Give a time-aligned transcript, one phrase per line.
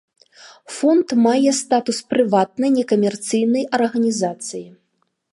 [0.75, 4.63] Фонд мае статус прыватнай некамерцыйнай арганізацыі.